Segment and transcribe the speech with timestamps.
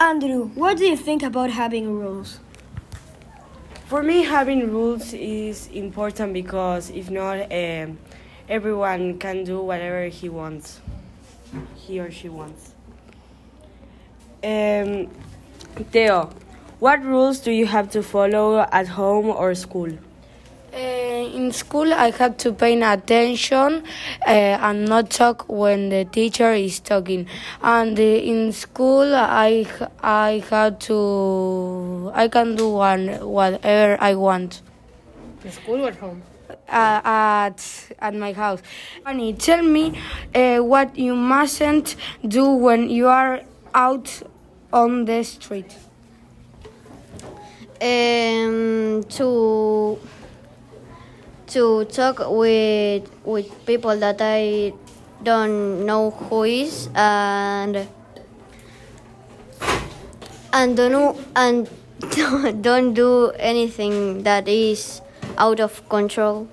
[0.00, 2.40] Andrew, what do you think about having rules?
[3.84, 7.98] For me, having rules is important because if not, um,
[8.48, 10.80] everyone can do whatever he wants,
[11.74, 12.72] he or she wants.
[14.42, 15.08] Um,
[15.92, 16.30] Theo,
[16.78, 19.98] what rules do you have to follow at home or school?
[21.32, 23.84] In school, I have to pay attention
[24.26, 27.26] uh, and not talk when the teacher is talking.
[27.62, 29.64] And uh, in school, I
[30.02, 34.62] I have to I can do one whatever I want.
[35.44, 36.22] In school or at home?
[36.68, 37.58] Uh, at
[38.00, 38.60] at my house.
[39.06, 39.96] Annie, tell me
[40.34, 41.94] uh, what you mustn't
[42.26, 43.42] do when you are
[43.72, 44.22] out
[44.72, 45.76] on the street.
[47.80, 49.98] Um, to
[51.50, 54.72] to talk with with people that I
[55.22, 57.86] don't know who is and
[60.52, 61.68] and don't and
[62.62, 65.02] don't do anything that is
[65.36, 66.48] out of control.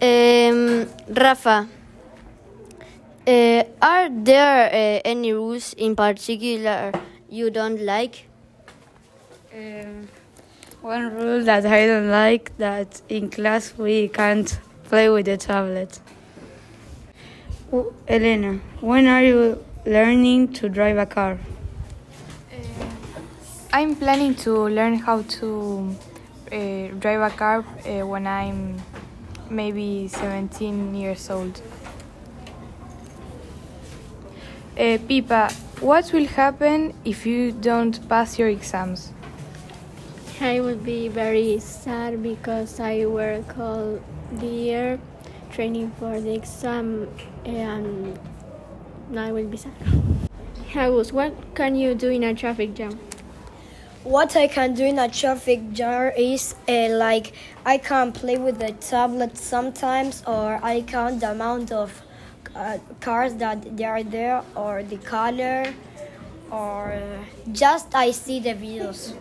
[0.00, 1.66] Um, Rafa,
[3.26, 6.92] uh, are there uh, any rules in particular
[7.28, 8.28] you don't like?
[9.52, 10.08] Um,
[10.80, 16.00] one rule that I don't like that in class we can't play with the tablet.
[18.06, 21.38] Elena, when are you learning to drive a car?
[23.72, 25.94] I'm planning to learn how to
[26.50, 28.80] uh, drive a car uh, when I'm
[29.50, 31.60] maybe 17 years old.
[34.72, 39.12] Uh, Pipa, what will happen if you don't pass your exams?
[40.40, 43.98] I would be very sad because I work all
[44.32, 45.00] the year
[45.50, 47.08] training for the exam
[47.44, 48.16] and
[49.16, 49.72] I will be sad.
[50.74, 53.00] Agus, what can you do in a traffic jam?
[54.04, 57.32] What I can do in a traffic jam is uh, like
[57.66, 62.00] I can play with the tablet sometimes, or I count the amount of
[62.54, 65.74] uh, cars that they are there, or the color,
[66.50, 67.02] or
[67.50, 69.14] just I see the videos.